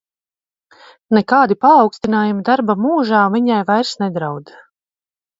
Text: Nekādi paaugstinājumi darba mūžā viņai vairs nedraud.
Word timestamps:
Nekādi 1.17 1.57
paaugstinājumi 1.65 2.41
darba 2.47 2.75
mūžā 2.85 3.19
viņai 3.35 3.59
vairs 3.71 3.93
nedraud. 4.05 4.51